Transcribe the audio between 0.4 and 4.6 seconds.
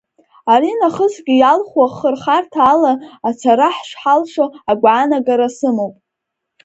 Аринахысгьы иалху ахырхарҭа ала ацара шҳалшо